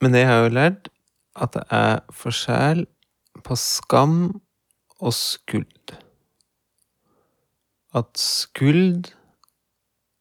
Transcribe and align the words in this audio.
Men 0.00 0.16
jeg 0.16 0.28
har 0.28 0.46
jo 0.46 0.52
lært 0.56 0.88
at 1.36 1.52
det 1.52 1.62
er 1.76 1.98
forskjell 2.16 2.86
på 3.44 3.56
skam 3.60 4.16
og 5.00 5.12
skuld. 5.16 5.92
At 7.96 8.16
skuld 8.20 9.10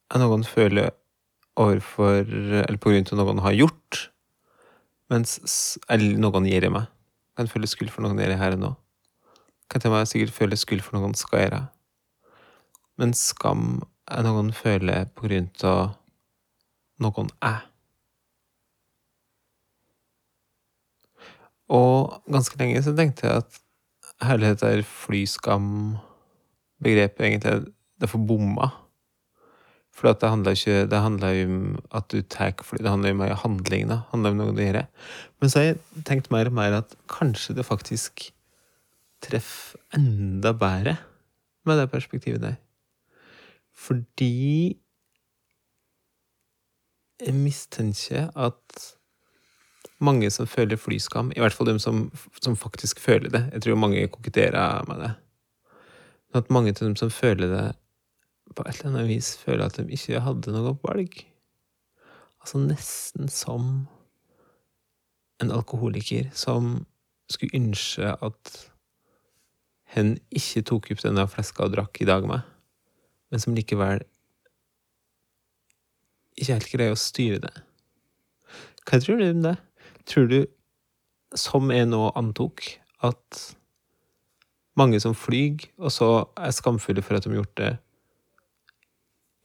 er 0.10 0.21
noe 0.21 0.39
en 0.39 0.47
føler 0.47 0.92
overfor 1.60 2.23
Eller 2.23 2.79
på 2.79 2.92
grunn 2.92 3.07
av 3.12 3.20
noe 3.20 3.34
en 3.36 3.42
har 3.44 3.55
gjort, 3.57 3.97
mens 5.11 5.39
Eller 5.91 6.20
noen 6.20 6.48
gir 6.48 6.68
meg. 6.71 6.88
Kan 7.39 7.48
føle 7.52 7.68
skyld 7.71 7.91
for 7.93 8.04
noen 8.04 8.20
gjør 8.20 8.36
her 8.39 8.57
og 8.57 8.64
nå. 8.64 8.73
Kan 9.71 9.84
til 9.84 9.93
meg 9.93 10.07
sikkert 10.11 10.36
føle 10.36 10.59
skyld 10.59 10.84
for 10.84 11.00
noen 11.00 11.16
skal 11.16 11.46
gjøre. 11.46 11.64
Men 13.00 13.16
skam 13.16 13.80
er 14.11 14.25
noe 14.27 14.43
en 14.43 14.55
føler 14.55 15.07
på 15.16 15.30
grunn 15.30 15.52
av 15.64 15.96
noen 17.00 17.32
er. 17.39 17.68
Og 21.70 22.23
ganske 22.32 22.58
lenge 22.59 22.84
så 22.86 22.96
tenkte 22.98 23.28
jeg 23.28 23.36
at 23.44 23.52
hele 24.26 24.46
dette 24.52 24.70
flyskam-begrepet 24.90 27.26
egentlig 27.26 27.54
det 28.00 28.08
er 28.08 28.12
for 28.12 28.23
bomma. 28.23 28.70
For 29.94 30.08
det 30.16 30.32
handler 30.32 30.55
ikke 30.55 30.88
Det 30.88 31.00
handler 31.04 31.30
jo 31.36 31.45
om 31.45 31.80
at 31.92 32.12
du 32.12 32.22
tar 32.22 32.54
fly, 32.64 32.78
det 32.80 32.90
handler 32.90 33.09
jo 33.09 33.16
om 33.16 33.22
handlingene. 33.44 33.94
Det 33.94 34.04
handler 34.12 34.32
om 34.32 34.38
noe 34.40 34.55
du 34.55 34.62
gjør. 34.64 34.86
Men 35.40 35.50
så 35.50 35.59
har 35.59 35.66
jeg 35.66 35.78
tenkt 36.08 36.32
mer 36.32 36.48
og 36.48 36.54
mer 36.55 36.72
at 36.80 36.95
kanskje 37.12 37.55
det 37.55 37.66
faktisk 37.68 38.31
treffer 39.22 39.80
enda 39.94 40.54
bedre 40.56 40.98
med 41.66 41.78
det 41.78 41.92
perspektivet 41.92 42.42
der. 42.42 42.56
Fordi 43.76 44.80
jeg 47.20 47.34
mistenker 47.36 48.31
at 48.36 48.95
mange 50.03 50.30
som 50.31 50.48
føler 50.48 50.80
flyskam, 50.80 51.34
i 51.35 51.41
hvert 51.41 51.55
fall 51.55 51.67
dem 51.67 51.80
som, 51.81 52.08
som 52.39 52.55
faktisk 52.55 53.02
føler 53.03 53.31
det 53.33 53.42
Jeg 53.53 53.66
tror 53.66 53.80
mange 53.80 54.08
koketterer 54.08 54.88
med 54.88 55.03
det. 55.03 55.11
Men 56.30 56.44
at 56.44 56.52
mange 56.53 56.73
av 56.75 56.83
dem 56.83 56.95
som 57.00 57.11
føler 57.11 57.52
det, 57.52 57.66
på 58.55 58.66
et 58.66 58.80
eller 58.80 58.89
annet 58.89 59.09
vis 59.11 59.36
føler 59.38 59.66
at 59.66 59.77
de 59.77 59.86
ikke 59.94 60.22
hadde 60.25 60.53
noe 60.53 60.73
valg. 60.83 61.20
Altså 62.39 62.61
nesten 62.64 63.30
som 63.30 63.88
en 65.39 65.52
alkoholiker 65.53 66.31
som 66.36 66.86
skulle 67.30 67.59
ønske 67.59 68.16
at 68.25 68.55
hen 69.94 70.16
ikke 70.36 70.66
tok 70.66 70.89
opp 70.94 71.03
denne 71.03 71.25
fleska 71.30 71.66
og 71.66 71.75
drakk 71.75 72.02
i 72.02 72.08
dag 72.09 72.25
med, 72.30 72.42
men 73.30 73.42
som 73.42 73.55
likevel 73.58 74.02
ikke 76.39 76.55
helt 76.55 76.72
greier 76.73 76.95
å 76.95 77.00
styre 77.00 77.42
det. 77.44 77.53
Hva 78.88 79.00
tror 79.03 79.20
du 79.20 79.27
om 79.30 79.44
det? 79.45 79.58
Tror 80.09 80.29
du, 80.29 80.39
som 81.38 81.69
jeg 81.71 81.85
nå 81.89 82.02
antok, 82.17 82.63
at 83.05 83.41
mange 84.79 84.99
som 85.03 85.15
flyr, 85.15 85.67
og 85.77 85.91
så 85.93 86.09
er 86.38 86.55
skamfulle 86.55 87.03
for 87.05 87.17
at 87.17 87.25
de 87.25 87.33
har 87.33 87.41
gjort 87.41 87.57
det, 87.59 87.73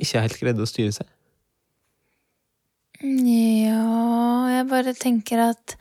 ikke 0.00 0.18
er 0.18 0.26
helt 0.26 0.40
greide 0.40 0.64
å 0.64 0.68
styre 0.68 0.94
seg? 0.94 1.10
Ja 3.04 3.82
Jeg 4.54 4.66
bare 4.70 4.94
tenker 4.96 5.40
at 5.50 5.74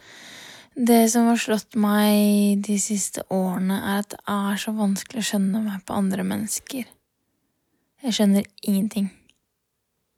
det 0.73 1.05
som 1.13 1.27
har 1.29 1.37
slått 1.37 1.77
meg 1.77 2.63
de 2.65 2.79
siste 2.81 3.21
årene, 3.29 3.77
er 3.77 4.01
at 4.01 4.15
det 4.15 4.21
er 4.33 4.57
så 4.57 4.73
vanskelig 4.73 5.21
å 5.21 5.27
skjønne 5.27 5.61
meg 5.61 5.83
på 5.85 5.93
andre 5.93 6.25
mennesker. 6.25 6.87
Jeg 8.03 8.17
skjønner 8.17 8.47
ingenting, 8.65 9.11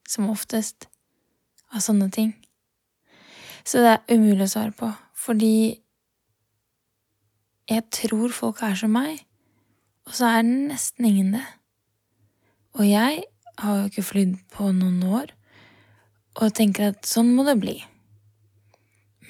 som 0.07 0.31
oftest, 0.31 0.87
av 1.75 1.83
sånne 1.83 2.07
ting. 2.15 2.31
Så 3.65 3.81
det 3.81 3.95
er 3.95 4.13
umulig 4.13 4.45
å 4.45 4.51
svare 4.51 4.73
på, 4.77 4.91
fordi 5.17 5.81
jeg 7.65 7.81
tror 7.89 8.33
folk 8.35 8.61
er 8.65 8.75
som 8.77 8.93
meg, 8.93 9.23
og 10.05 10.13
så 10.13 10.29
er 10.29 10.43
det 10.45 10.57
nesten 10.69 11.07
ingen 11.09 11.31
det. 11.33 11.45
Og 12.77 12.85
jeg 12.85 13.23
har 13.57 13.79
jo 13.79 13.89
ikke 13.89 14.05
flydd 14.05 14.35
på 14.53 14.69
noen 14.75 15.01
år, 15.09 15.33
og 16.35 16.53
tenker 16.53 16.91
at 16.91 17.07
sånn 17.09 17.31
må 17.33 17.45
det 17.47 17.55
bli. 17.61 17.79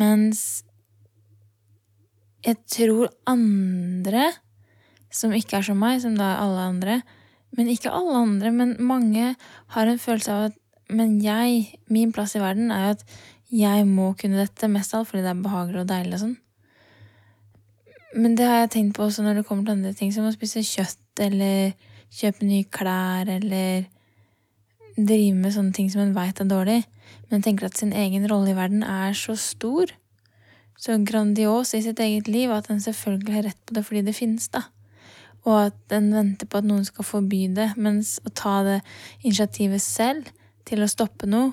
Mens 0.02 0.66
jeg 2.46 2.60
tror 2.70 3.14
andre 3.30 4.34
som 5.16 5.32
ikke 5.34 5.62
er 5.62 5.70
som 5.70 5.80
meg, 5.80 6.02
som 6.04 6.18
da 6.20 6.34
er 6.34 6.44
alle 6.44 6.68
andre, 6.74 7.00
men 7.56 7.72
ikke 7.72 7.94
alle 7.94 8.20
andre, 8.20 8.52
men 8.52 8.76
mange 8.84 9.32
har 9.78 9.88
en 9.88 10.02
følelse 10.02 10.34
av 10.34 10.48
at 10.50 10.62
men 10.86 11.16
jeg, 11.18 11.80
min 11.90 12.12
plass 12.14 12.36
i 12.38 12.42
verden, 12.44 12.70
er 12.70 12.84
jo 12.84 12.90
at 12.94 13.06
jeg 13.54 13.86
må 13.88 14.14
kunne 14.20 14.42
dette, 14.42 14.70
mest 14.72 14.94
av 14.94 15.04
alt 15.04 15.12
fordi 15.12 15.24
det 15.26 15.32
er 15.32 15.44
behagelig 15.46 15.84
og 15.84 15.90
deilig 15.90 16.18
og 16.18 16.24
sånn. 16.24 16.38
Men 18.16 18.38
det 18.40 18.48
har 18.48 18.64
jeg 18.64 18.72
tenkt 18.78 18.96
på 18.96 19.06
også 19.06 19.26
når 19.26 19.42
det 19.42 19.48
kommer 19.48 19.68
til 19.68 19.76
andre 19.76 19.92
ting, 19.98 20.14
som 20.16 20.28
å 20.28 20.34
spise 20.34 20.64
kjøtt 20.64 21.22
eller 21.26 21.76
kjøpe 22.16 22.48
nye 22.48 22.68
klær 22.72 23.30
eller 23.32 23.90
drive 24.96 25.36
med 25.36 25.52
sånne 25.52 25.76
ting 25.76 25.90
som 25.92 26.06
en 26.06 26.16
veit 26.16 26.40
er 26.40 26.48
dårlig, 26.48 26.80
men 27.30 27.44
tenker 27.44 27.68
at 27.68 27.78
sin 27.78 27.92
egen 27.92 28.28
rolle 28.32 28.54
i 28.54 28.58
verden 28.58 28.86
er 28.88 29.16
så 29.18 29.36
stor, 29.40 29.92
så 30.80 30.96
grandios 31.04 31.74
i 31.76 31.82
sitt 31.84 32.00
eget 32.04 32.30
liv, 32.32 32.52
at 32.52 32.70
en 32.72 32.82
selvfølgelig 32.84 33.36
har 33.36 33.46
rett 33.50 33.62
på 33.68 33.76
det 33.76 33.84
fordi 33.88 34.06
det 34.08 34.16
finnes, 34.16 34.48
da. 34.52 34.64
Og 35.46 35.68
at 35.68 35.96
en 35.96 36.10
venter 36.16 36.48
på 36.50 36.60
at 36.60 36.68
noen 36.68 36.88
skal 36.88 37.06
forby 37.06 37.46
det, 37.56 37.74
mens 37.78 38.18
å 38.26 38.32
ta 38.34 38.62
det 38.66 38.80
initiativet 39.22 39.84
selv 39.84 40.32
til 40.66 40.82
å 40.82 40.90
stoppe 40.90 41.28
noe, 41.30 41.52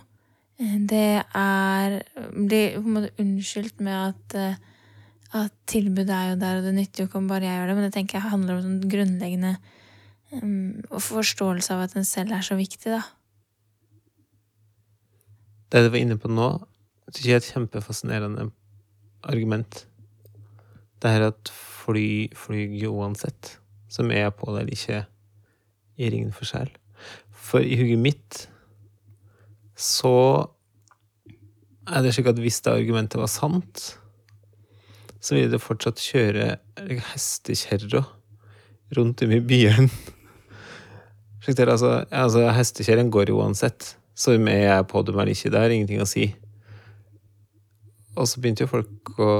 det 0.62 1.22
er 1.34 1.96
Blir 2.32 2.76
på 2.76 2.86
en 2.86 2.96
måte 2.96 3.12
unnskyldt 3.22 3.80
med 3.82 3.96
at, 3.96 4.36
eh, 4.38 4.60
at 5.32 5.54
tilbudet 5.66 6.12
er 6.12 6.32
jo 6.32 6.40
der, 6.40 6.58
og 6.58 6.66
det 6.66 6.74
nytter 6.76 7.02
jo 7.02 7.08
ikke 7.08 7.18
om 7.18 7.30
bare 7.30 7.48
jeg 7.48 7.56
gjør 7.58 7.70
det, 7.70 7.76
men 7.76 7.86
det 7.86 7.94
tenker 7.96 8.18
jeg 8.18 8.30
handler 8.30 8.58
om 8.58 8.66
sånn 8.66 8.90
grunnleggende 8.92 9.52
um, 10.42 10.82
forståelse 11.00 11.74
av 11.74 11.86
at 11.86 11.96
en 11.96 12.06
selv 12.06 12.36
er 12.36 12.44
så 12.46 12.58
viktig, 12.58 12.92
da. 12.92 13.00
Det 15.72 15.86
du 15.86 15.88
var 15.88 16.02
inne 16.02 16.18
på 16.20 16.28
nå, 16.28 16.50
syns 17.08 17.24
jeg 17.26 17.38
er 17.38 17.40
et 17.40 17.48
kjempefascinerende 17.48 18.50
argument. 19.24 19.86
Det 21.00 21.10
er 21.10 21.26
at 21.30 21.50
fly 21.52 22.28
flyr 22.36 22.76
uansett, 22.92 23.56
som 23.90 24.12
er 24.12 24.30
på 24.36 24.52
eller 24.52 24.70
ikke, 24.70 25.02
gir 25.98 26.14
ingen 26.14 26.36
forskjell. 26.36 26.70
For 27.32 27.64
i 27.64 27.78
hugget 27.80 28.04
mitt 28.04 28.46
så 29.82 30.14
er 31.90 32.04
det 32.04 32.14
slik 32.14 32.30
at 32.30 32.40
hvis 32.40 32.60
det 32.62 32.74
argumentet 32.76 33.20
var 33.20 33.30
sant, 33.30 33.84
så 35.22 35.36
ville 35.36 35.50
det 35.50 35.62
fortsatt 35.62 36.02
kjøre 36.02 36.56
hestekjerra 37.12 38.04
rundt 38.96 39.22
om 39.26 39.38
i 39.38 39.44
byen. 39.44 39.90
Altså, 41.42 42.04
altså 42.14 42.44
Hestekjerren 42.54 43.08
går 43.10 43.32
uansett, 43.34 43.96
så 44.14 44.36
om 44.36 44.44
jeg 44.46 44.68
er 44.70 44.84
på 44.86 45.00
dem 45.02 45.16
eller 45.18 45.32
ikke, 45.32 45.50
det 45.50 45.58
har 45.58 45.72
ingenting 45.74 45.98
å 45.98 46.06
si. 46.06 46.28
Og 48.14 48.28
så 48.30 48.38
begynte 48.38 48.62
jo 48.62 48.70
folk 48.70 49.10
å 49.18 49.30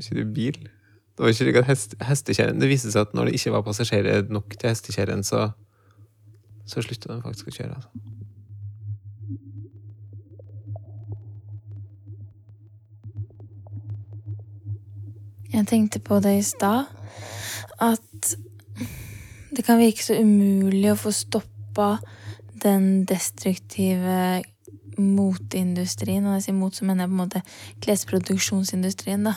kjøre 0.00 0.24
bil. 0.32 0.56
Det 0.64 1.20
var 1.20 1.34
ikke 1.34 1.42
slik 1.42 1.60
at 1.60 1.68
hest, 1.68 2.32
Det 2.32 2.70
viste 2.70 2.88
seg 2.88 3.02
at 3.02 3.12
når 3.12 3.28
det 3.28 3.36
ikke 3.36 3.52
var 3.52 3.66
passasjerer 3.68 4.32
nok 4.32 4.56
til 4.56 4.72
hestekjerren, 4.72 5.20
så, 5.20 5.50
så 6.64 6.80
slutta 6.80 7.12
de 7.12 7.20
faktisk 7.28 7.52
å 7.52 7.56
kjøre. 7.58 7.76
altså. 7.76 8.19
Jeg 15.50 15.66
tenkte 15.66 15.98
på 15.98 16.20
det 16.22 16.36
i 16.38 16.46
stad, 16.46 16.86
at 17.82 18.34
det 19.50 19.64
kan 19.66 19.80
virke 19.80 20.04
så 20.04 20.14
umulig 20.20 20.92
å 20.92 20.98
få 20.98 21.10
stoppa 21.14 21.96
den 22.62 23.04
destruktive 23.08 24.42
moteindustrien, 25.00 26.22
og 26.22 26.30
når 26.30 26.38
jeg 26.38 26.46
sier 26.46 26.58
mot, 26.58 26.76
så 26.76 26.86
mener 26.86 27.04
jeg 27.04 27.10
på 27.10 27.16
en 27.16 27.22
måte 27.22 27.42
klesproduksjonsindustrien, 27.82 29.26
da. 29.26 29.34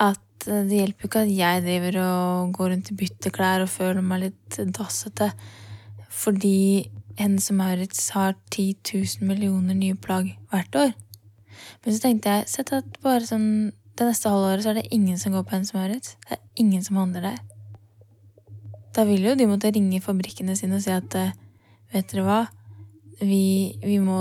At 0.00 0.46
det 0.46 0.78
hjelper 0.78 1.04
jo 1.04 1.10
ikke 1.10 1.24
at 1.26 1.34
jeg 1.36 1.64
driver 1.66 1.98
og 2.02 2.54
går 2.56 2.72
rundt 2.72 2.90
i 2.90 2.96
bytteklær 3.02 3.66
og 3.66 3.70
føler 3.70 4.02
meg 4.04 4.24
litt 4.24 4.60
dassete, 4.74 5.30
fordi 6.10 6.88
Hennes 7.20 7.50
Maurits 7.52 8.08
har 8.16 8.34
10 8.50 8.80
000 9.20 9.28
millioner 9.28 9.76
nye 9.76 9.98
plagg 10.00 10.32
hvert 10.50 10.78
år. 10.80 10.94
Men 11.84 11.94
så 11.94 12.02
tenkte 12.06 12.32
jeg, 12.32 12.48
sett 12.48 12.72
at 12.72 12.96
bare 13.04 13.26
sånn 13.28 13.50
det 14.00 14.08
neste 14.08 14.32
halvåret 14.32 14.64
så 14.64 14.72
er 14.72 14.80
det 14.80 14.90
ingen 14.96 15.18
som 15.20 15.34
går 15.36 15.44
på 15.44 15.56
Hennes 15.56 15.74
Maurits. 15.76 16.16
Det 16.24 16.38
er 16.38 16.62
ingen 16.62 16.84
som 16.84 16.96
handler 16.96 17.26
der. 17.28 17.40
Da 18.96 19.04
vil 19.04 19.26
jo 19.28 19.36
de 19.36 19.46
måtte 19.46 19.70
ringe 19.74 20.00
fabrikkene 20.00 20.56
sine 20.56 20.78
og 20.78 20.84
si 20.84 20.92
at 20.94 21.16
eh, 21.20 21.34
vet 21.92 22.08
dere 22.10 22.24
hva, 22.24 22.38
vi, 23.20 23.76
vi 23.84 23.98
må 24.00 24.16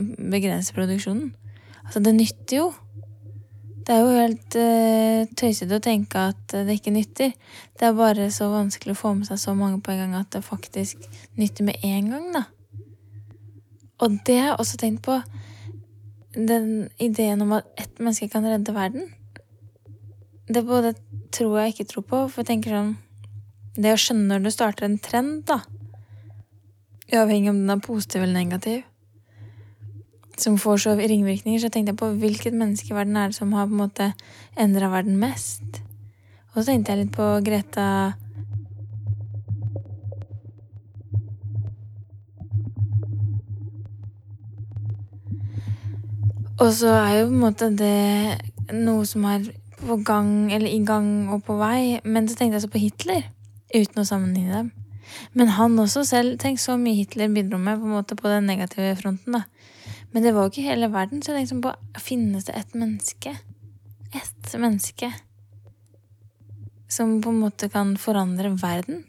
begrense 0.00 0.72
produksjonen. 0.74 1.34
Altså, 1.84 2.00
det 2.00 2.14
nytter 2.16 2.56
jo. 2.56 2.70
Det 3.84 3.96
er 3.96 4.00
jo 4.00 4.14
helt 4.14 4.56
uh, 4.60 5.28
tøysete 5.36 5.76
å 5.76 5.82
tenke 5.82 6.24
at 6.30 6.54
det 6.54 6.76
ikke 6.78 6.92
nytter. 6.94 7.32
Det 7.76 7.86
er 7.88 7.96
bare 7.96 8.28
så 8.32 8.48
vanskelig 8.52 8.94
å 8.94 9.00
få 9.00 9.12
med 9.18 9.28
seg 9.28 9.40
så 9.42 9.54
mange 9.58 9.80
på 9.84 9.92
en 9.92 10.02
gang 10.04 10.16
at 10.20 10.30
det 10.32 10.44
faktisk 10.46 11.04
nytter 11.40 11.66
med 11.66 11.84
en 11.84 12.10
gang, 12.12 12.26
da. 12.36 12.44
Og 14.00 14.20
det 14.24 14.38
har 14.38 14.52
jeg 14.52 14.60
også 14.62 14.80
tenkt 14.80 15.04
på 15.04 15.18
den 16.48 16.88
ideen 17.02 17.42
om 17.44 17.56
at 17.58 17.68
ett 17.80 17.98
menneske 17.98 18.28
kan 18.32 18.46
redde 18.46 18.74
verden, 18.74 19.08
det 20.50 20.64
både 20.66 20.94
tror 21.34 21.60
jeg 21.60 21.74
ikke 21.74 21.88
tror 21.92 22.06
på. 22.06 22.22
For 22.28 22.42
jeg 22.42 22.50
tenker 22.54 22.74
sånn 22.74 22.96
Det 23.80 23.92
å 23.94 23.98
skjønne 24.00 24.26
når 24.26 24.42
du 24.44 24.50
starter 24.50 24.84
en 24.84 24.98
trend, 24.98 25.44
da, 25.46 25.60
uavhengig 27.14 27.52
om 27.52 27.60
den 27.62 27.70
er 27.70 27.84
positiv 27.84 28.24
eller 28.24 28.34
negativ, 28.34 28.80
som 30.40 30.56
får 30.58 30.82
så 30.82 30.94
ringvirkninger, 30.98 31.60
så 31.62 31.70
tenkte 31.70 31.94
jeg 31.94 32.00
på 32.00 32.08
hvilket 32.18 32.56
menneske 32.56 32.90
i 32.90 32.96
verden 32.96 33.16
er 33.16 33.30
det 33.30 33.38
som 33.38 33.52
har 33.54 33.68
på 33.68 33.76
en 33.76 33.82
måte 33.84 34.08
endra 34.58 34.90
verden 34.90 35.20
mest. 35.22 35.80
Og 36.50 36.60
så 36.60 36.72
tenkte 36.72 36.92
jeg 36.92 37.04
litt 37.04 37.14
på 37.14 37.28
Greta 37.46 37.86
Og 46.60 46.74
så 46.76 46.92
er 46.92 47.14
jo 47.20 47.28
på 47.30 47.32
en 47.32 47.40
måte 47.40 47.70
det 47.72 48.74
noe 48.76 49.06
som 49.08 49.24
er 49.24 49.46
på 49.80 49.96
gang, 50.04 50.50
eller 50.52 50.68
i 50.68 50.82
gang 50.84 51.30
og 51.32 51.44
på 51.46 51.56
vei. 51.56 52.00
Men 52.04 52.28
så 52.28 52.36
tenkte 52.36 52.58
jeg 52.58 52.66
så 52.66 52.72
på 52.72 52.82
Hitler, 52.82 53.24
uten 53.72 54.02
å 54.02 54.08
sammenligne 54.08 54.58
dem. 54.58 54.68
Men 55.32 55.54
han 55.56 55.78
også 55.80 56.04
selv, 56.06 56.36
tenk 56.42 56.60
så 56.60 56.76
mye 56.78 56.98
Hitler 56.98 57.32
bidro 57.32 57.58
med 57.58 57.80
på 57.80 57.88
en 57.88 57.96
måte 57.96 58.18
på 58.18 58.28
den 58.28 58.46
negative 58.50 58.92
fronten. 59.00 59.38
da. 59.38 59.42
Men 60.12 60.22
det 60.26 60.34
var 60.34 60.44
jo 60.44 60.52
ikke 60.52 60.66
hele 60.68 60.92
verden, 60.92 61.22
så 61.22 61.32
jeg 61.32 61.46
tenkte 61.46 61.54
sånn 61.54 61.64
på 61.64 62.04
finnes 62.04 62.46
det 62.46 62.56
et 62.58 62.76
menneske? 62.76 63.34
Ett 64.20 64.54
menneske 64.58 65.12
som 66.90 67.20
på 67.22 67.30
en 67.30 67.42
måte 67.44 67.70
kan 67.72 67.94
forandre 67.96 68.52
verden? 68.60 69.04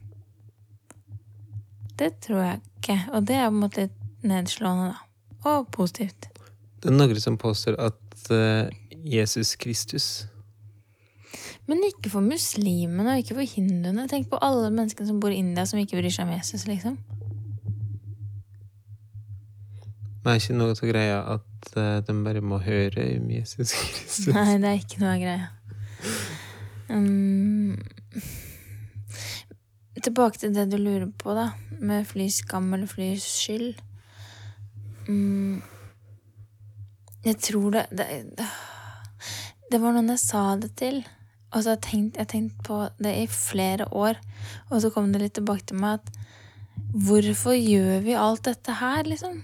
Det 1.97 2.13
tror 2.23 2.43
jeg 2.45 2.61
ikke, 2.61 2.99
og 3.11 3.25
det 3.27 3.37
er 3.37 3.49
på 3.49 3.55
en 3.55 3.63
måte 3.65 3.87
litt 3.87 4.27
nedslående, 4.29 4.93
da. 4.93 5.07
Og 5.51 5.67
positivt. 5.73 6.30
Det 6.81 6.89
er 6.89 6.97
noen 6.97 7.21
som 7.21 7.37
påstår 7.37 7.77
at 7.77 8.31
eh, 8.33 8.71
Jesus 9.05 9.55
Kristus 9.61 10.25
Men 11.69 11.83
ikke 11.85 12.09
for 12.11 12.25
muslimene 12.25 13.13
og 13.13 13.21
ikke 13.21 13.37
for 13.37 13.47
hinduene. 13.47 14.07
Tenk 14.09 14.31
på 14.31 14.39
alle 14.41 14.71
menneskene 14.73 15.07
som 15.07 15.19
bor 15.21 15.31
i 15.31 15.39
India 15.39 15.65
som 15.69 15.79
ikke 15.79 15.99
bryr 15.99 16.11
seg 16.11 16.27
om 16.27 16.33
Jesus, 16.33 16.65
liksom. 16.67 16.97
Men 20.21 20.33
er 20.33 20.41
ikke 20.41 20.57
noe 20.57 20.73
av 20.75 20.81
greia 20.85 21.21
at 21.37 21.71
eh, 21.79 21.97
de 22.05 22.15
bare 22.25 22.43
må 22.45 22.59
høre 22.61 23.05
om 23.17 23.29
Jesus 23.31 23.71
Kristus? 23.73 24.27
Nei, 24.35 24.57
det 24.61 24.69
er 24.69 24.81
ikke 24.81 25.01
noe 25.01 25.13
av 25.15 25.23
greia. 25.23 25.47
Um, 26.91 27.77
tilbake 30.01 30.41
til 30.41 30.53
det 30.57 30.67
du 30.73 30.77
lurer 30.81 31.07
på, 31.21 31.33
da, 31.37 31.51
med 31.79 32.09
flys 32.09 32.41
skam 32.43 32.73
eller 32.75 32.89
flys 32.89 33.25
skyld. 33.25 33.79
Um, 35.07 35.61
jeg 37.25 37.37
tror 37.37 37.71
det, 37.75 37.87
det 37.91 38.07
Det 39.71 39.79
var 39.79 39.93
noen 39.95 40.11
jeg 40.11 40.19
sa 40.19 40.55
det 40.59 40.73
til. 40.75 41.03
Og 41.51 41.63
så 41.63 41.73
har 41.73 41.81
tenkt, 41.83 42.17
jeg 42.17 42.27
tenkt 42.27 42.59
på 42.63 42.77
det 42.99 43.11
i 43.21 43.27
flere 43.27 43.85
år, 43.91 44.19
og 44.69 44.81
så 44.81 44.91
kom 44.91 45.11
det 45.11 45.21
litt 45.21 45.35
tilbake 45.39 45.67
til 45.67 45.79
meg 45.83 45.99
at 45.99 46.11
Hvorfor 46.91 47.55
gjør 47.55 48.01
vi 48.03 48.15
alt 48.19 48.43
dette 48.47 48.73
her, 48.75 49.07
liksom? 49.07 49.37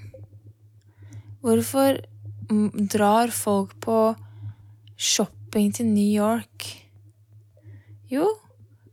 Hvorfor 1.44 2.02
drar 2.92 3.32
folk 3.32 3.76
på 3.84 4.16
shopping 4.98 5.72
til 5.76 5.88
New 5.88 6.10
York? 6.12 6.68
Jo, 8.12 8.28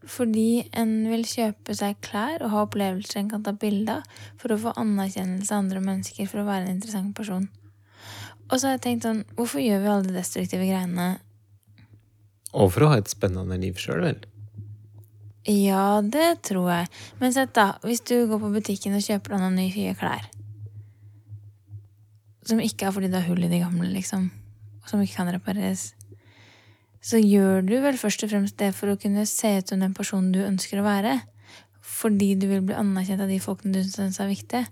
fordi 0.07 0.69
en 0.77 0.95
vil 1.11 1.27
kjøpe 1.27 1.75
seg 1.75 1.99
klær 2.05 2.45
og 2.45 2.53
ha 2.53 2.63
opplevelser 2.67 3.25
en 3.25 3.33
kan 3.33 3.43
ta 3.47 3.55
bilde 3.59 3.99
av, 3.99 4.07
for 4.39 4.55
å 4.55 4.61
få 4.67 4.77
anerkjennelse 4.79 5.55
av 5.55 5.65
andre 5.65 5.83
mennesker 5.83 6.31
for 6.31 6.43
å 6.43 6.49
være 6.49 6.69
en 6.69 6.77
interessant 6.77 7.15
person. 7.17 7.49
Og 8.51 8.59
så 8.59 8.69
har 8.69 8.77
jeg 8.77 8.85
tenkt 8.85 9.07
sånn, 9.07 9.25
hvorfor 9.39 9.63
gjør 9.63 9.81
vi 9.81 9.91
alle 9.91 10.09
de 10.09 10.17
destruktive 10.19 10.67
greiene? 10.69 11.09
Og 12.55 12.71
for 12.71 12.87
å 12.87 12.93
ha 12.93 13.01
et 13.01 13.11
spennende 13.11 13.57
liv 13.59 13.79
sjøl, 13.81 14.05
vel? 14.05 14.21
Ja, 15.49 16.01
det 16.01 16.45
tror 16.49 16.71
jeg. 16.71 16.89
Men 17.21 17.35
sett 17.37 17.53
da, 17.57 17.75
hvis 17.85 18.05
du 18.09 18.17
går 18.31 18.41
på 18.41 18.53
butikken 18.55 18.97
og 18.97 19.05
kjøper 19.05 19.35
deg 19.35 19.43
noen 19.43 19.59
nye 19.61 19.93
klær 19.99 20.31
Som 22.49 22.63
ikke 22.65 22.89
er 22.89 22.95
fordi 22.97 23.11
det 23.13 23.21
er 23.21 23.29
hull 23.29 23.45
i 23.45 23.51
de 23.51 23.61
gamle, 23.61 23.91
liksom. 23.93 24.31
Og 24.85 24.89
som 24.89 25.03
ikke 25.05 25.19
kan 25.21 25.33
repareres. 25.33 25.93
Så 27.05 27.21
gjør 27.21 27.65
du 27.65 27.75
vel 27.85 28.01
først 28.01 28.25
og 28.25 28.33
fremst 28.33 28.57
det 28.61 28.71
for 28.77 28.93
å 28.93 28.99
kunne 29.01 29.27
se 29.29 29.51
ut 29.59 29.69
som 29.69 29.81
den 29.81 29.97
personen 29.97 30.33
du 30.33 30.41
ønsker 30.45 30.81
å 30.81 30.87
være. 30.87 31.19
Fordi 31.85 32.31
du 32.41 32.47
vil 32.49 32.65
bli 32.65 32.77
anerkjent 32.77 33.25
av 33.25 33.29
de 33.29 33.41
folkene 33.45 33.77
du 33.77 33.85
syns 33.85 34.21
er 34.21 34.31
viktige. 34.31 34.65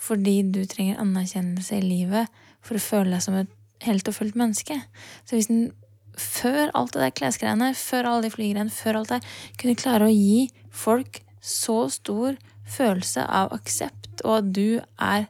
Fordi 0.00 0.38
du 0.48 0.62
trenger 0.68 1.00
anerkjennelse 1.02 1.76
i 1.76 1.84
livet 1.84 2.43
for 2.64 2.78
å 2.78 2.82
føle 2.82 3.14
deg 3.14 3.24
som 3.24 3.36
et 3.38 3.52
helt 3.84 4.08
og 4.08 4.16
fullt 4.16 4.38
menneske. 4.38 4.78
Så 5.28 5.36
hvis 5.36 5.50
den 5.50 5.72
før 6.20 6.70
alt 6.78 6.94
det 6.94 7.02
der 7.02 7.14
klesgreiene, 7.18 7.72
før 7.74 8.08
alle 8.08 8.26
de 8.26 8.32
flygreiene, 8.34 8.72
før 8.72 9.00
alt 9.00 9.14
det 9.16 9.20
kunne 9.60 9.78
klare 9.78 10.08
å 10.08 10.14
gi 10.14 10.48
folk 10.74 11.20
så 11.44 11.84
stor 11.92 12.38
følelse 12.70 13.24
av 13.26 13.52
aksept, 13.56 14.22
og 14.24 14.38
at 14.38 14.52
du 14.56 14.80
er 15.02 15.26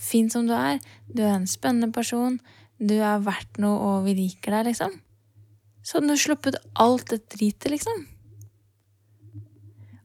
fin 0.00 0.30
som 0.30 0.46
du 0.48 0.54
er, 0.56 0.80
du 1.08 1.24
er 1.24 1.34
en 1.34 1.50
spennende 1.50 1.90
person, 1.92 2.38
du 2.78 2.96
er 3.00 3.22
verdt 3.24 3.60
noe, 3.62 3.74
og 3.74 4.08
vi 4.08 4.16
liker 4.18 4.58
deg, 4.58 4.70
liksom. 4.70 4.98
Så 5.84 5.98
hadde 5.98 6.14
du 6.14 6.20
sluppet 6.20 6.58
alt 6.80 7.10
det 7.12 7.24
dritet, 7.34 7.70
liksom. 7.72 8.06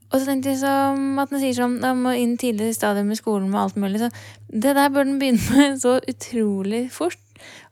Og 0.10 0.18
så 0.18 0.26
tenkte 0.26 0.50
jeg 0.54 0.62
som 0.64 1.20
at 1.22 1.30
den 1.30 1.42
sier 1.44 1.58
sånn 1.58 1.78
da 1.84 1.94
må 1.98 2.16
inn 2.18 2.34
tidlig 2.42 2.72
i 2.72 2.78
stadium 2.78 3.12
i 3.14 3.18
skolen 3.20 3.52
med 3.52 3.62
alt 3.62 3.78
mulig. 3.78 4.02
Så 4.02 4.10
det 4.50 4.74
der 4.78 4.90
bør 4.94 5.06
den 5.06 5.20
begynne 5.22 5.54
med 5.54 5.78
så 5.84 6.00
utrolig 6.02 6.88
fort. 6.94 7.22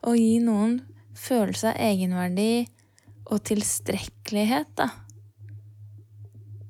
Å 0.06 0.14
gi 0.14 0.38
noen 0.42 0.78
følelse 1.18 1.72
av 1.72 1.82
egenverdi 1.82 2.68
og 3.28 3.42
tilstrekkelighet, 3.44 4.70
da. 4.78 4.88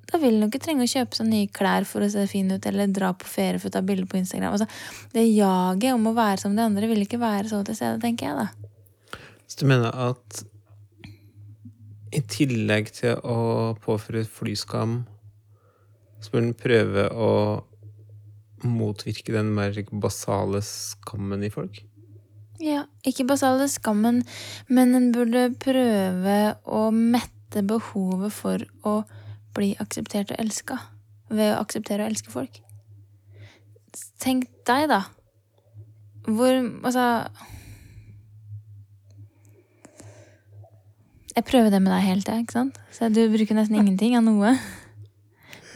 Da 0.09 0.17
vil 0.23 0.39
du 0.41 0.47
ikke 0.47 0.63
trenge 0.65 0.87
å 0.87 0.91
kjøpe 0.91 1.19
seg 1.19 1.29
nye 1.29 1.51
klær 1.53 1.85
for 1.87 2.03
å 2.03 2.09
se 2.11 2.25
fin 2.31 2.49
ut, 2.49 2.65
eller 2.67 2.89
dra 2.89 3.13
på 3.13 3.29
ferie 3.29 3.61
for 3.61 3.69
å 3.69 3.77
ta 3.77 3.83
bilder 3.85 4.09
på 4.09 4.17
Instagram. 4.23 4.57
Altså, 4.57 4.67
det 5.13 5.27
jaget 5.29 5.93
om 5.93 6.09
å 6.09 6.15
være 6.17 6.41
som 6.41 6.57
de 6.57 6.65
andre 6.65 6.89
vil 6.89 7.05
ikke 7.05 7.21
være 7.21 7.51
så 7.53 7.61
til 7.67 7.77
stede, 7.77 8.01
tenker 8.03 8.31
jeg, 8.31 8.47
da. 8.47 9.21
Så 9.49 9.61
du 9.61 9.69
mener 9.69 9.93
at 9.93 10.43
i 12.17 12.23
tillegg 12.25 12.89
til 12.97 13.21
å 13.21 13.77
påføre 13.85 14.25
flyskam, 14.25 15.03
så 16.21 16.33
bør 16.35 16.45
en 16.45 16.57
prøve 16.59 17.05
å 17.15 17.33
motvirke 18.67 19.35
den 19.35 19.53
mer 19.55 19.77
basale 20.03 20.61
skammen 20.67 21.45
i 21.47 21.53
folk? 21.53 21.83
Ja, 22.59 22.85
ikke 23.07 23.29
basale 23.29 23.69
skammen, 23.71 24.25
men 24.67 24.95
en 24.99 25.13
burde 25.15 25.49
prøve 25.63 26.39
å 26.67 26.89
mette 26.91 27.63
behovet 27.63 28.35
for 28.35 28.65
å 28.83 29.03
bli 29.55 29.75
akseptert 29.79 30.33
og 30.35 30.43
elska 30.43 30.81
ved 31.31 31.53
å 31.53 31.61
akseptere 31.63 32.03
og 32.03 32.11
elske 32.11 32.35
folk. 32.35 32.59
Tenk 34.19 34.49
deg, 34.67 34.89
da. 34.91 35.05
Hvor 36.29 36.51
Altså 36.85 37.05
Jeg 41.39 41.47
prøver 41.47 41.71
det 41.71 41.79
med 41.79 41.93
deg 41.95 42.03
hele 42.03 42.25
tida, 42.25 42.41
ikke 42.43 42.57
sant? 42.57 42.79
Så 42.91 43.07
du 43.15 43.21
bruker 43.31 43.55
nesten 43.55 43.79
ingenting 43.79 44.17
av 44.19 44.25
noe. 44.27 44.57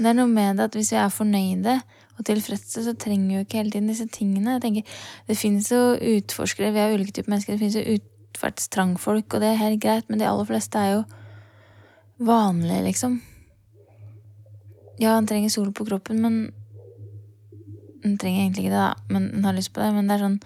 Det 0.03 0.11
er 0.11 0.19
noe 0.19 0.31
med 0.31 0.59
det 0.59 0.69
at 0.69 0.77
hvis 0.77 0.93
vi 0.93 0.99
er 0.99 1.13
fornøyde 1.13 1.77
og 2.19 2.25
tilfredse, 2.27 2.85
så 2.85 2.95
trenger 2.99 3.29
vi 3.29 3.37
jo 3.37 3.45
ikke 3.47 3.61
hele 3.61 3.71
tiden 3.71 3.91
disse 3.91 4.07
tingene. 4.11 4.57
Jeg 4.57 4.63
tenker, 4.63 4.83
Det 5.29 5.39
finnes 5.39 5.71
jo 5.71 5.97
utforskere, 5.97 6.73
vi 6.73 6.83
er 6.83 6.95
ulike 6.95 7.13
typer 7.13 7.31
mennesker, 7.31 7.55
det 7.55 7.63
finnes 7.63 7.79
jo 7.79 7.99
utferdstrangfolk, 7.99 9.35
og 9.35 9.41
det 9.41 9.49
er 9.49 9.61
helt 9.63 9.83
greit, 9.83 10.09
men 10.09 10.19
de 10.19 10.27
aller 10.29 10.49
fleste 10.49 10.79
er 10.79 10.97
jo 10.97 11.05
vanlige, 12.19 12.83
liksom. 12.83 13.21
Ja, 15.01 15.17
han 15.17 15.27
trenger 15.27 15.51
sol 15.51 15.73
på 15.73 15.87
kroppen, 15.89 16.21
men 16.23 16.53
Han 18.03 18.17
trenger 18.19 18.41
egentlig 18.43 18.65
ikke 18.65 18.75
det, 18.75 18.83
da, 18.83 18.95
men 19.15 19.29
han 19.31 19.45
har 19.45 19.53
lyst 19.55 19.73
på 19.73 19.79
det. 19.79 19.93
Men 19.95 20.09
det 20.09 20.17
er 20.17 20.23
sånn 20.25 20.41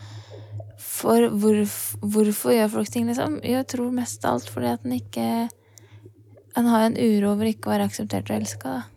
For 0.76 1.28
hvorfor, 1.32 2.02
hvorfor 2.04 2.52
gjør 2.52 2.68
folk 2.68 2.90
ting, 2.92 3.06
liksom? 3.08 3.38
Jeg 3.40 3.64
tror 3.72 3.94
mest 3.96 4.24
av 4.28 4.36
alt 4.36 4.50
fordi 4.52 4.74
at 4.74 4.84
han 4.84 4.92
ikke 4.92 5.48
Han 6.58 6.68
har 6.68 6.84
en 6.84 6.98
uro 7.00 7.30
over 7.32 7.48
ikke 7.48 7.70
å 7.70 7.72
være 7.72 7.88
akseptert 7.88 8.28
og 8.28 8.36
elska, 8.36 8.74
da. 8.76 8.95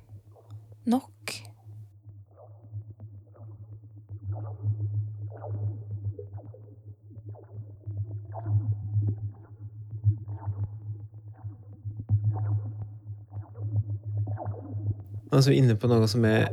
Altså 15.29 15.53
inne 15.53 15.75
på 15.77 15.87
noe 15.87 16.07
som 16.09 16.25
er 16.25 16.49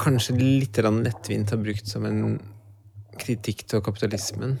kanskje 0.00 0.38
litt 0.38 0.78
lettvint 0.80 1.50
har 1.52 1.60
brukt 1.60 1.90
som 1.90 2.06
en 2.08 2.38
kritikk 3.18 3.66
til 3.68 3.82
kapitalismen. 3.84 4.56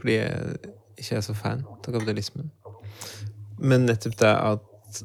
Fordi 0.00 0.16
jeg 0.16 0.58
ikke 0.98 1.16
er 1.16 1.24
så 1.24 1.36
fan 1.36 1.62
av 1.68 1.86
kapitalismen. 1.86 2.50
Men 3.58 3.86
nettopp 3.86 4.18
det 4.18 4.32
at 4.34 5.00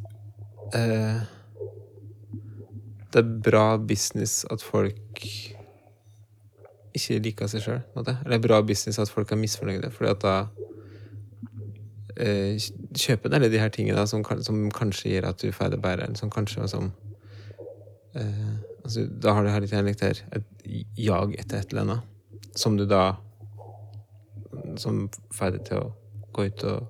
eh, 0.77 1.22
Det 3.13 3.22
er 3.22 3.34
bra 3.46 3.65
business 3.77 4.41
at 4.51 4.63
folk 4.65 5.22
ikke 6.93 7.20
liker 7.25 7.50
seg 7.50 7.63
sjøl. 7.65 7.82
Eller 7.98 8.41
bra 8.41 8.62
business 8.65 9.00
at 9.01 9.12
folk 9.12 9.32
er 9.34 9.41
misfornøyde, 9.41 9.89
fordi 9.93 10.12
at 10.12 10.24
da 10.24 10.36
eh, 12.17 12.58
kjøper 12.98 13.29
en 13.29 13.38
alle 13.39 13.50
de 13.53 13.62
her 13.62 13.72
tingene 13.74 13.98
da, 13.98 14.05
som, 14.10 14.24
som 14.46 14.62
kanskje 14.74 15.15
gir 15.15 15.27
at 15.29 15.41
du 15.41 15.53
får 15.53 15.74
det 15.74 15.82
bedre, 15.84 16.10
som 16.20 16.32
kanskje 16.34 16.67
som 16.72 16.91
eh, 18.17 18.55
altså, 18.84 19.08
Da 19.10 19.34
har 19.34 19.43
du 19.46 19.51
her 19.51 19.62
litt 19.65 19.74
her, 19.74 19.93
her, 20.01 20.24
et 20.38 20.89
jag 20.98 21.36
etter 21.39 21.60
et 21.62 21.74
eller 21.74 21.86
annet, 21.88 22.50
som 22.55 22.77
du 22.77 22.86
da 22.86 23.15
Som 24.77 25.10
får 25.34 25.58
deg 25.58 25.65
til 25.67 25.82
å 25.82 25.89
gå 26.34 26.46
ut 26.50 26.63
og, 26.65 26.86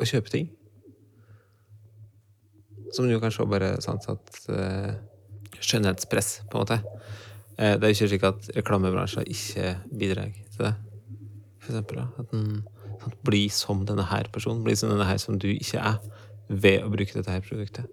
og 0.00 0.06
kjøpe 0.08 0.30
ting. 0.32 0.48
Som 2.94 3.06
du 3.06 3.18
kanskje 3.20 3.44
også 3.44 3.50
bare 3.52 3.68
sant 3.84 4.08
at 4.10 4.38
eh, 4.50 4.94
skjønnhetspress, 5.60 6.30
på 6.50 6.58
en 6.58 6.64
måte. 6.64 6.80
Eh, 7.58 7.74
det 7.74 7.84
er 7.84 7.92
jo 7.92 7.96
ikke 7.96 8.10
slik 8.12 8.26
at 8.28 8.50
reklamebransjen 8.56 9.28
ikke 9.28 9.76
bidrar 9.90 10.32
til 10.32 10.66
det. 10.68 10.74
For 11.62 11.74
eksempel, 11.74 12.02
da. 12.02 12.08
At 12.22 12.32
den 12.32 12.48
sånn, 13.02 13.14
blir 13.26 13.52
som 13.54 13.84
denne 13.88 14.06
her 14.10 14.30
personen. 14.32 14.64
Blir 14.66 14.78
som 14.78 14.92
denne 14.92 15.06
her 15.08 15.20
som 15.22 15.38
du 15.40 15.48
ikke 15.50 15.82
er, 15.82 15.98
ved 16.48 16.84
å 16.84 16.90
bruke 16.92 17.16
dette 17.16 17.32
her 17.32 17.44
produktet. 17.44 17.88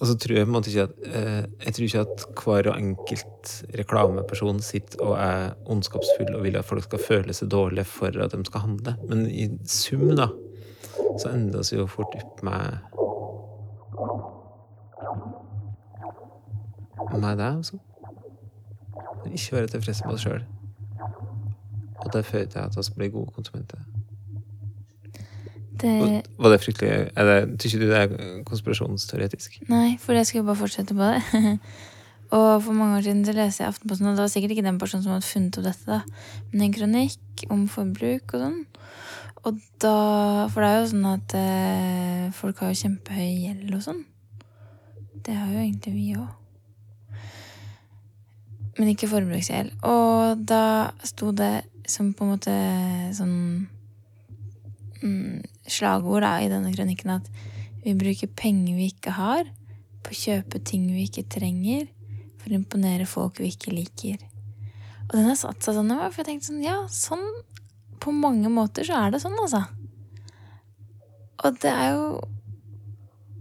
Og 0.00 0.08
så 0.10 0.16
tror 0.18 0.36
jeg 0.36 0.46
på 0.46 0.50
en 0.50 0.56
måte 0.56 0.72
ikke 0.72 0.88
at 0.88 1.04
eh, 1.06 1.44
Jeg 1.62 1.74
tror 1.76 1.84
ikke 1.86 2.00
at 2.02 2.24
hver 2.40 2.68
og 2.72 2.78
enkelt 2.80 3.52
reklameperson 3.78 4.58
sitter 4.64 5.04
og 5.06 5.14
er 5.22 5.54
ondskapsfull 5.70 6.34
og 6.34 6.42
vil 6.44 6.58
at 6.58 6.66
folk 6.66 6.88
skal 6.88 7.04
føle 7.04 7.36
seg 7.36 7.52
dårlige 7.54 7.86
for 7.88 8.18
at 8.24 8.34
de 8.34 8.42
skal 8.50 8.66
handle. 8.66 8.96
Men 9.06 9.28
i 9.30 9.46
sum, 9.70 10.08
da, 10.18 10.28
så 11.22 11.30
ender 11.30 11.62
vi 11.62 11.78
jo 11.78 11.86
fort 11.90 12.18
opp 12.18 12.42
med 12.46 12.82
Med 17.12 17.36
det, 17.38 17.56
altså. 17.56 17.78
Ikke 19.32 19.56
være 19.56 19.66
tilfreds 19.66 20.04
med 20.04 20.14
oss 20.14 20.24
sjøl. 20.26 20.44
Og 22.04 22.12
det 22.12 22.24
fører 22.24 22.46
til 22.46 22.58
at 22.58 22.76
vi 22.76 22.94
blir 22.96 23.12
gode 23.14 23.30
konsumenter. 23.34 23.78
Det, 25.80 26.22
Var 26.38 26.50
det 26.50 26.60
fryktelig 26.62 26.90
er 27.16 27.24
det, 27.24 27.60
Tykker 27.60 27.78
du 27.78 27.88
det 27.90 27.96
er 27.98 28.42
konspirasjonsteoretisk? 28.46 29.56
nei, 29.68 29.96
for 30.00 30.14
jeg 30.14 30.26
skulle 30.26 30.46
bare 30.46 30.56
fortsette 30.56 30.94
på 30.94 31.02
det. 31.02 31.58
og 32.38 32.62
for 32.62 32.72
mange 32.72 32.96
år 32.96 33.00
siden 33.00 33.24
så 33.26 33.32
leste 33.32 33.62
jeg 33.62 33.68
Aftenposten, 33.68 34.06
og 34.06 34.14
det 34.16 34.22
var 34.22 34.30
sikkert 34.30 34.50
ikke 34.50 34.66
den 34.68 34.78
personen 34.78 35.02
som 35.02 35.12
hadde 35.12 35.26
funnet 35.26 35.58
opp 35.58 35.64
dette, 35.64 35.90
da, 35.90 36.00
men 36.52 36.62
en 36.62 36.76
kronikk 36.78 37.44
om 37.50 37.66
forbruk 37.68 38.36
og 38.36 38.46
sånn. 38.46 38.62
Og 39.44 39.58
da 39.82 39.96
For 40.52 40.62
det 40.62 40.70
er 40.70 40.78
jo 40.78 40.86
sånn 40.94 41.10
at 41.10 41.34
eh, 41.36 42.30
folk 42.32 42.62
har 42.62 42.72
jo 42.72 42.80
kjempehøy 42.80 43.32
gjeld 43.44 43.74
og 43.76 43.82
sånn. 43.84 44.00
Det 45.24 45.34
har 45.36 45.52
jo 45.52 45.60
egentlig 45.60 45.92
vi 45.96 46.08
òg. 46.16 46.43
Men 48.78 48.90
ikke 48.90 49.10
forbruksgjeld. 49.10 49.74
Og 49.86 50.44
da 50.48 50.90
sto 51.06 51.30
det 51.36 51.66
som 51.88 52.12
på 52.16 52.24
en 52.24 52.32
måte 52.32 52.54
sånn 53.14 53.36
mm, 55.02 55.42
slagord 55.68 56.24
da, 56.24 56.38
i 56.42 56.50
denne 56.50 56.72
kronikken 56.74 57.12
at 57.18 57.28
vi 57.84 57.94
bruker 57.98 58.30
penger 58.32 58.78
vi 58.78 58.88
ikke 58.90 59.14
har, 59.18 59.48
på 60.04 60.12
å 60.12 60.18
kjøpe 60.18 60.60
ting 60.64 60.86
vi 60.92 61.06
ikke 61.06 61.26
trenger, 61.32 61.86
for 62.40 62.52
å 62.52 62.58
imponere 62.58 63.08
folk 63.08 63.40
vi 63.40 63.52
ikke 63.52 63.74
liker. 63.74 64.20
Og 65.06 65.16
den 65.18 65.28
har 65.28 65.38
satt 65.38 65.64
seg 65.64 65.76
sånn 65.76 65.92
for 65.92 66.22
jeg 66.22 66.28
tenkte 66.30 66.48
sånn, 66.48 66.64
ja, 66.64 66.78
sånn 66.88 67.24
På 68.00 68.12
mange 68.12 68.50
måter 68.52 68.84
så 68.84 68.98
er 68.98 69.12
det 69.14 69.20
sånn, 69.22 69.36
altså. 69.40 69.62
Og 71.44 71.60
det 71.62 71.70
er 71.70 71.94
jo 71.94 72.08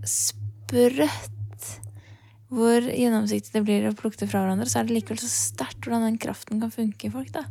sprøtt 0.08 1.33
hvor 2.54 2.86
gjennomsiktig 2.86 3.56
det 3.56 3.64
blir 3.66 3.86
å 3.90 3.96
plukke 3.98 4.20
det 4.22 4.30
fra 4.30 4.44
hverandre, 4.44 4.70
så 4.70 4.80
er 4.80 4.88
det 4.88 4.98
likevel 5.00 5.22
så 5.22 5.30
sterkt 5.32 5.88
hvordan 5.88 6.06
den 6.06 6.20
kraften 6.22 6.62
kan 6.62 6.74
funke 6.74 7.08
i 7.08 7.14
folk, 7.14 7.32
da. 7.34 7.48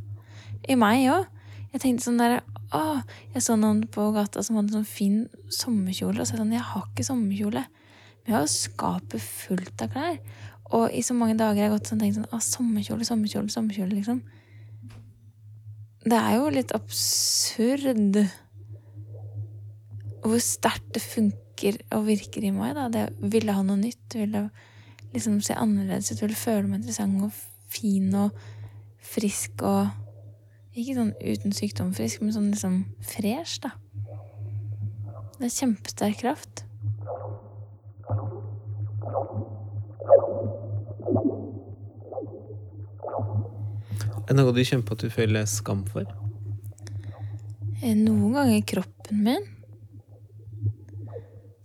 I 0.70 0.76
meg 0.78 1.08
òg. 1.10 1.26
Jeg 1.72 1.82
tenkte 1.82 2.04
sånn 2.04 2.20
der 2.20 2.42
Å, 2.72 3.00
jeg 3.34 3.42
så 3.44 3.56
noen 3.58 3.82
på 3.92 4.04
gata 4.14 4.40
som 4.44 4.56
hadde 4.56 4.72
sånn 4.76 4.86
fin 4.88 5.16
sommerkjole, 5.52 6.20
og 6.20 6.28
så 6.28 6.34
er 6.34 6.38
det 6.38 6.44
sånn 6.44 6.54
Jeg 6.54 6.68
har 6.70 6.86
ikke 6.86 7.04
sommerkjole. 7.04 7.64
Men 7.66 8.30
jeg 8.30 8.36
har 8.36 8.44
jo 8.46 8.52
skapet 8.52 9.24
fullt 9.24 9.84
av 9.84 9.92
klær. 9.92 10.20
Og 10.72 10.94
i 10.94 11.02
så 11.04 11.16
mange 11.16 11.36
dager 11.36 11.60
har 11.60 11.66
jeg 11.66 11.74
gått 11.74 11.90
sånn 11.90 12.00
tenkt 12.00 12.20
sånn 12.20 12.30
Å, 12.32 12.40
sommerkjole, 12.46 13.08
sommerkjole, 13.08 13.52
sommerkjole, 13.52 13.96
liksom. 13.98 14.22
Det 16.02 16.18
er 16.18 16.38
jo 16.38 16.48
litt 16.54 16.72
absurd 16.76 18.22
hvor 20.22 20.40
sterkt 20.42 20.92
det 20.94 21.02
funker 21.02 21.80
og 21.96 22.06
virker 22.06 22.44
i 22.46 22.52
meg, 22.54 22.76
da. 22.78 22.88
Det 22.92 23.32
ville 23.34 23.56
ha 23.56 23.64
noe 23.66 23.80
nytt, 23.80 24.06
ville 24.16 24.46
liksom 25.12 25.40
se 25.44 25.54
annerledes 25.54 26.12
ut, 26.12 26.22
vil 26.22 26.36
føle 26.36 26.68
meg 26.68 26.80
interessant 26.80 27.22
og 27.26 27.32
fin 27.72 28.12
og 28.14 28.30
frisk 29.12 29.64
og 29.66 29.98
Ikke 30.72 30.94
sånn 30.96 31.10
uten 31.20 31.52
sykdom 31.52 31.90
frisk, 31.92 32.22
men 32.24 32.32
sånn 32.32 32.46
liksom 32.48 32.76
fresh, 33.04 33.58
da. 33.60 33.74
Det 35.36 35.44
er 35.44 35.52
kjempesterk 35.52 36.22
kraft. 36.22 36.62
Er 44.22 44.30
det 44.30 44.38
noe 44.38 44.54
du 44.56 44.62
kjenner 44.64 44.86
på 44.88 44.96
at 44.96 45.04
du 45.04 45.12
føler 45.12 45.44
skam 45.50 45.82
for? 45.92 46.08
Eh, 47.82 47.92
Noen 47.98 48.32
ganger 48.38 48.64
kroppen 48.72 49.20
min. 49.26 49.44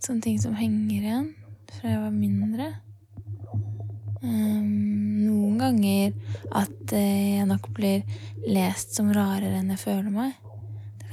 Sånne 0.04 0.24
ting 0.26 0.36
som 0.42 0.58
henger 0.58 1.00
igjen 1.00 1.32
fra 1.78 1.94
jeg 1.94 2.02
var 2.02 2.12
mindre. 2.16 2.68
Ehm, 4.28 5.24
noen 5.24 5.58
ganger 5.62 6.14
at 6.56 6.94
eh, 6.96 7.38
jeg 7.38 7.48
nok 7.48 7.70
blir 7.76 8.04
lest 8.48 8.98
som 8.98 9.12
rarere 9.16 9.62
enn 9.62 9.72
jeg 9.74 9.84
føler 9.86 10.12
meg. 10.12 10.36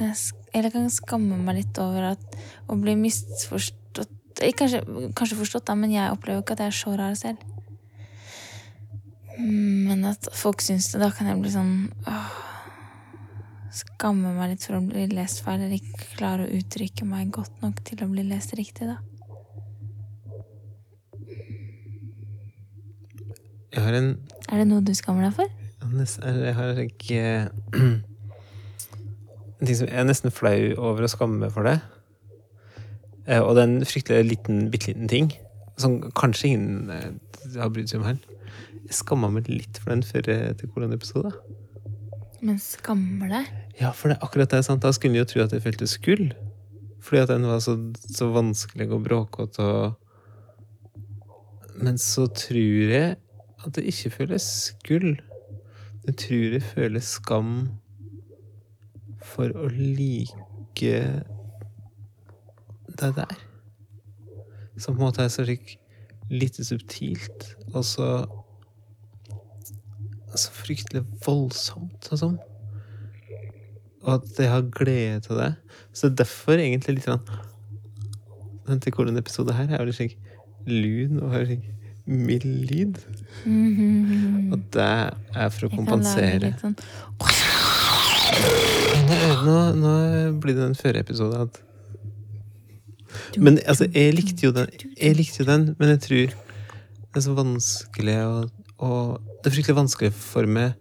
Eller 0.01 0.69
jeg 0.69 0.75
kan 0.75 0.91
skamme 0.91 1.39
meg 1.39 1.61
litt 1.61 1.79
over 1.83 2.11
at, 2.15 2.39
å 2.67 2.79
bli 2.81 2.97
misforstått 2.99 4.43
eh, 4.43 4.55
kanskje, 4.57 4.83
kanskje 5.15 5.39
forstått, 5.39 5.69
da, 5.71 5.79
men 5.79 5.95
jeg 5.95 6.15
opplever 6.15 6.43
ikke 6.43 6.57
at 6.57 6.65
jeg 6.65 6.73
er 6.73 6.81
så 6.81 6.97
rar 6.99 7.15
selv. 7.19 7.51
Mm, 9.39 9.87
Men 9.91 10.05
at 10.13 10.29
folk 10.35 10.63
syns 10.63 10.93
det, 10.93 11.01
da 11.03 11.11
kan 11.15 11.27
jeg 11.27 11.41
bli 11.43 11.51
sånn 11.51 11.73
åh, 12.07 12.35
Skamme 13.75 14.31
meg 14.37 14.53
litt 14.53 14.63
for 14.69 14.79
å 14.79 14.85
bli 14.87 15.09
lest 15.11 15.41
feil, 15.43 15.65
eller 15.65 15.81
ikke 15.81 16.13
klare 16.13 16.45
å 16.45 16.59
uttrykke 16.61 17.07
meg 17.11 17.33
godt 17.35 17.57
nok 17.65 17.81
til 17.83 18.05
å 18.05 18.07
bli 18.13 18.23
lest 18.29 18.55
riktig, 18.55 18.87
da. 18.87 19.01
Jeg 23.75 23.83
har 23.83 23.97
en 23.99 24.09
Er 24.53 24.61
det 24.63 24.67
noe 24.71 24.85
du 24.85 24.93
skammer 24.95 25.27
deg 25.27 25.35
for? 25.37 25.51
Jeg 25.85 26.55
har 26.57 26.79
ikke 26.85 27.23
En 29.61 29.67
ting 29.69 29.77
som 29.79 29.89
jeg 29.89 29.97
er 30.01 30.07
nesten 30.09 30.33
flau 30.35 30.59
over 30.77 31.05
å 31.07 31.11
skamme 31.11 31.39
meg 31.41 31.53
for 31.55 31.65
det. 31.69 31.79
Eh, 33.27 33.41
Og 33.41 33.55
det 33.57 33.63
er 33.63 33.69
en 33.71 33.87
fryktelig 33.89 34.25
liten, 34.29 34.65
bitte 34.73 34.91
liten 34.93 35.09
ting. 35.09 35.31
Som 35.81 36.01
kanskje 36.19 36.51
ingen 36.51 36.91
eh, 36.93 37.13
har 37.57 37.71
brydd 37.73 37.89
seg 37.89 38.03
om 38.03 38.09
her. 38.11 38.19
Jeg 38.85 38.99
skamma 38.99 39.31
meg 39.33 39.49
litt 39.49 39.79
for 39.81 39.95
den 39.95 40.03
før 40.05 40.29
eh, 40.35 40.51
til 40.61 40.69
koronaepisode. 40.75 41.33
Men 42.45 42.59
skammer 42.61 43.31
deg? 43.33 43.49
Ja, 43.81 43.95
for 43.97 44.11
det 44.13 44.19
er 44.19 44.27
akkurat 44.27 44.53
det. 44.53 44.61
sant? 44.67 44.83
Da 44.85 44.93
skulle 44.93 45.17
jeg 45.17 45.25
jo 45.25 45.31
tro 45.33 45.45
at 45.47 45.55
jeg 45.57 45.65
følte 45.65 45.89
skyld. 45.89 46.35
Fordi 47.05 47.23
at 47.23 47.33
den 47.33 47.47
var 47.49 47.63
så, 47.65 47.79
så 48.05 48.29
vanskelig 48.35 48.91
og 48.93 49.05
bråkete 49.07 49.65
og 49.65 50.01
Men 51.81 51.97
så 51.99 52.27
tror 52.31 52.93
jeg 52.93 53.17
at 53.65 53.75
det 53.77 53.87
ikke 53.91 54.13
føles 54.19 54.43
skyld. 54.43 55.17
Jeg 56.05 56.17
tror 56.21 56.57
jeg 56.57 56.63
føler 56.63 57.05
skam 57.05 57.53
for 59.25 59.53
å 59.57 59.69
like 59.73 60.95
det 62.95 63.13
der. 63.17 63.37
Som 64.77 64.97
på 64.97 65.01
en 65.01 65.07
måte 65.07 65.25
er 65.25 65.33
så 65.33 65.47
slik 65.47 65.79
lite 66.31 66.65
subtilt, 66.65 67.55
og 67.73 67.85
så 67.85 68.09
så 70.35 70.51
fryktelig 70.51 71.05
voldsomt 71.23 72.09
og 72.11 72.19
sånn 72.19 72.39
og 74.05 74.15
at 74.19 74.39
jeg 74.39 74.51
har 74.53 74.67
glede 74.73 75.21
til 75.25 75.39
det. 75.41 75.55
Så 75.97 76.11
derfor 76.13 76.61
egentlig 76.61 76.99
litt 76.99 77.09
sånn 77.09 77.25
Den 78.65 78.81
til 78.81 79.17
episode 79.21 79.53
her 79.53 79.69
er 79.69 79.83
jo 79.83 79.91
litt 79.91 79.99
slik 79.99 80.15
lun 80.65 81.19
og 81.21 81.35
slik 81.49 81.67
mild 82.07 82.45
lyd. 82.71 82.99
Mhm. 83.45 84.53
Og 84.53 84.59
det 84.73 84.89
er 85.35 85.49
for 85.51 85.67
å 85.67 85.71
Jeg 85.71 85.79
kompensere. 85.79 86.55
sånn 86.61 86.77
Nå, 89.45 89.57
nå 89.79 89.93
blir 90.41 90.57
det 90.57 90.65
en 90.65 90.75
føreepisode 90.75 91.41
at 91.47 91.61
Men 93.39 93.59
altså, 93.67 93.87
jeg 93.93 94.15
likte 94.15 94.47
jo 94.47 94.53
den, 94.55 94.71
jeg 94.97 95.17
likte 95.17 95.43
jo 95.43 95.49
den 95.49 95.75
men 95.79 95.95
jeg 95.95 96.01
tror 96.07 96.35
det 97.15 97.21
er 97.21 97.27
så 97.29 97.35
vanskelig 97.37 98.17
å, 98.27 98.39
å 98.83 98.89
Det 99.43 99.51
er 99.51 99.55
fryktelig 99.55 99.77
vanskelig 99.79 100.11
for 100.17 100.49
meg 100.51 100.75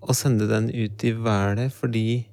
å 0.00 0.14
sende 0.14 0.46
den 0.48 0.70
ut 0.70 1.02
i 1.04 1.10
været, 1.10 1.72
fordi 1.74 2.28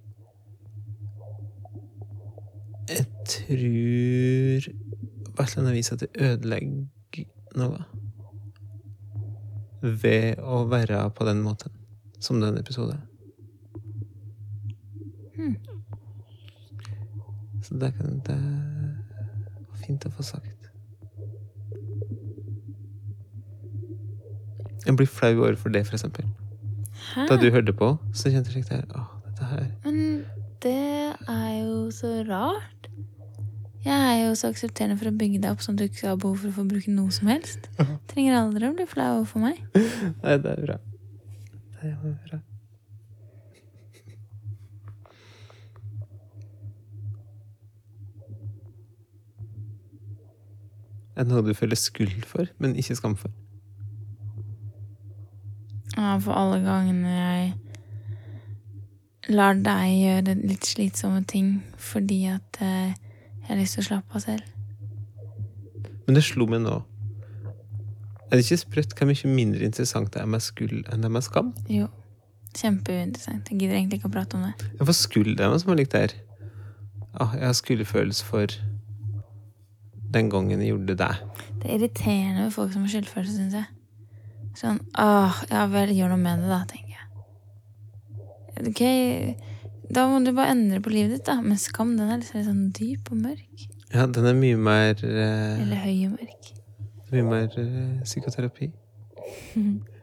jeg 2.88 3.06
tror 3.26 4.68
på 5.34 5.42
et 5.42 5.50
eller 5.50 5.64
annet 5.64 5.78
vis 5.80 5.92
at 5.92 6.04
det 6.04 6.12
ødelegger 6.14 6.84
noe 7.60 7.84
ved 9.84 10.40
å 10.40 10.64
være 10.72 11.10
på 11.12 11.26
den 11.28 11.42
måten. 11.44 11.72
som 12.24 12.40
den 12.40 12.58
episoden 12.58 13.02
Hmm. 15.36 15.56
Så 17.64 17.74
det, 17.74 17.94
kan, 17.98 18.20
det 18.26 18.38
var 19.70 19.78
fint 19.86 20.06
å 20.06 20.12
få 20.14 20.24
sagt. 20.24 20.70
Jeg 24.86 24.96
blir 24.96 25.08
flau 25.08 25.32
overfor 25.42 25.74
det, 25.74 25.86
for 25.88 25.98
eksempel. 25.98 26.30
Hæ? 27.16 27.26
Da 27.30 27.38
du 27.42 27.50
hørte 27.52 27.74
på, 27.74 27.98
så 28.14 28.30
kjente 28.30 28.54
jeg 28.54 28.64
slik 28.64 28.70
der 28.70 28.86
dette 29.26 29.50
her 29.50 29.66
Men 29.84 30.26
det 30.62 31.16
er 31.28 31.52
jo 31.64 31.92
så 31.92 32.22
rart. 32.30 32.83
Jeg 33.84 34.00
er 34.00 34.22
jo 34.28 34.36
så 34.40 34.48
aksepterende 34.54 34.96
for 34.96 35.10
å 35.10 35.18
bygge 35.20 35.42
deg 35.44 35.52
opp 35.52 35.64
sånn 35.64 35.76
at 35.76 35.82
du 35.82 35.90
ikke 35.90 36.08
har 36.08 36.20
behov 36.22 36.40
for 36.40 36.54
å 36.54 36.56
få 36.56 36.64
bruke 36.70 36.94
noe 36.94 37.12
som 37.12 37.28
helst. 37.32 37.68
Trenger 38.12 38.40
aldri 38.40 38.70
å 38.70 38.78
bli 38.78 38.88
flau 38.88 39.10
overfor 39.20 39.44
meg. 39.44 39.60
Nei, 39.76 40.40
det 40.40 40.56
er 40.56 40.64
bra. 40.64 40.80
Det 41.82 41.92
er 41.92 42.18
bra. 42.30 42.40
Er 51.14 51.28
det 51.28 51.30
noe 51.30 51.44
du 51.46 51.54
føler 51.54 51.78
skyld 51.78 52.24
for, 52.26 52.48
men 52.58 52.74
ikke 52.80 52.96
skam 52.98 53.14
for? 53.20 53.30
Ja, 55.94 56.16
for 56.18 56.34
alle 56.34 56.64
gangene 56.64 57.12
jeg 57.14 57.54
lar 59.30 59.54
deg 59.56 59.92
gjøre 59.94 60.34
litt 60.42 60.66
slitsomme 60.68 61.22
ting 61.30 61.62
fordi 61.80 62.24
at 62.34 62.58
eh, 62.66 62.96
jeg 63.54 63.60
har 63.60 63.62
lyst 63.62 63.78
til 63.78 63.84
å 63.84 63.90
slappe 63.92 64.18
av 64.18 64.24
selv. 64.24 64.46
Men 66.08 66.18
det 66.18 66.24
slo 66.26 66.48
meg 66.50 66.64
nå. 66.64 66.80
Er 68.28 68.40
det 68.40 68.48
ikke 68.48 68.64
sprøtt 68.64 68.96
hvor 68.98 69.06
mye 69.06 69.30
mindre 69.30 69.68
interessant 69.68 70.10
det 70.16 70.24
er 70.24 70.30
med 70.34 70.42
skuld 70.42 70.88
enn 70.90 71.04
det 71.04 71.10
er 71.10 71.14
med 71.14 71.26
skam? 71.26 71.52
Jo. 71.70 71.86
Kjempeinteressant. 72.58 73.52
Jeg 73.52 73.60
gidder 73.62 73.78
egentlig 73.78 74.00
ikke 74.00 74.10
å 74.10 74.16
prate 74.16 74.38
om 74.40 74.48
det. 74.48 74.54
Ja, 74.80 74.88
for 74.90 75.24
det 75.30 75.38
er 75.38 75.54
noe 75.54 75.62
som 75.62 75.74
er 75.74 75.80
likt 75.80 75.94
der. 75.94 76.16
Ah, 77.14 77.36
jeg 77.38 77.46
har 77.46 77.54
skyldfølelse 77.60 78.26
for 78.26 78.58
den 80.14 80.34
gangen 80.34 80.62
jeg 80.62 80.74
gjorde 80.74 80.98
det. 80.98 81.12
Det 81.62 81.70
er 81.70 81.78
irriterende 81.78 82.48
med 82.48 82.54
folk 82.58 82.74
som 82.74 82.86
har 82.86 82.94
skyldfølelse, 82.96 83.38
syns 83.38 83.58
jeg. 83.62 83.70
Sånn 84.58 84.82
åh, 85.02 85.40
ja 85.54 85.68
vel, 85.70 85.94
gjør 85.94 86.14
noe 86.14 86.22
med 86.26 86.42
det, 86.42 86.50
da, 86.50 86.62
tenker 86.70 86.98
jeg. 86.98 87.06
Ok, 88.70 88.84
da 89.96 90.08
må 90.10 90.20
du 90.26 90.32
bare 90.36 90.54
endre 90.56 90.82
på 90.84 90.94
livet 90.94 91.18
ditt, 91.18 91.26
da. 91.30 91.40
Men 91.44 91.58
skam, 91.62 91.96
den 92.00 92.10
er 92.10 92.22
liksom 92.22 92.40
litt 92.40 92.50
sånn 92.50 92.68
dyp 92.78 93.12
og 93.14 93.22
mørk. 93.24 93.66
Ja, 93.94 94.08
den 94.10 94.26
er 94.26 94.38
mye 94.38 94.58
mer 94.58 94.98
eh, 95.06 95.62
Eller 95.62 95.84
høy 95.86 95.98
og 96.08 96.16
mørk. 96.18 96.54
Mye 97.14 97.26
mer 97.30 97.60
eh, 97.62 98.02
psykoterapi. 98.08 98.72